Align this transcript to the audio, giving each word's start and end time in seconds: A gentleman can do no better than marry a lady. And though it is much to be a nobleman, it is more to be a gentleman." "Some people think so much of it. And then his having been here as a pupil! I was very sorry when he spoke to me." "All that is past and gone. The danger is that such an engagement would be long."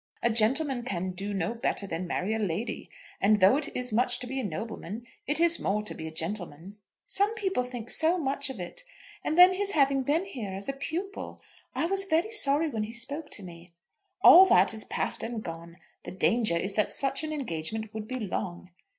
A 0.23 0.31
gentleman 0.31 0.81
can 0.81 1.11
do 1.11 1.31
no 1.31 1.53
better 1.53 1.85
than 1.85 2.07
marry 2.07 2.33
a 2.33 2.39
lady. 2.39 2.89
And 3.21 3.39
though 3.39 3.55
it 3.55 3.69
is 3.77 3.93
much 3.93 4.17
to 4.17 4.25
be 4.25 4.39
a 4.39 4.43
nobleman, 4.43 5.05
it 5.27 5.39
is 5.39 5.59
more 5.59 5.83
to 5.83 5.93
be 5.93 6.07
a 6.07 6.11
gentleman." 6.11 6.77
"Some 7.05 7.35
people 7.35 7.63
think 7.63 7.91
so 7.91 8.17
much 8.17 8.49
of 8.49 8.59
it. 8.59 8.83
And 9.23 9.37
then 9.37 9.53
his 9.53 9.73
having 9.73 10.01
been 10.01 10.25
here 10.25 10.53
as 10.55 10.67
a 10.67 10.73
pupil! 10.73 11.39
I 11.75 11.85
was 11.85 12.05
very 12.05 12.31
sorry 12.31 12.67
when 12.67 12.85
he 12.85 12.93
spoke 12.93 13.29
to 13.29 13.43
me." 13.43 13.73
"All 14.23 14.47
that 14.47 14.73
is 14.73 14.85
past 14.85 15.21
and 15.21 15.43
gone. 15.43 15.77
The 16.01 16.09
danger 16.09 16.57
is 16.57 16.73
that 16.73 16.89
such 16.89 17.23
an 17.23 17.31
engagement 17.31 17.93
would 17.93 18.07
be 18.07 18.19
long." 18.19 18.71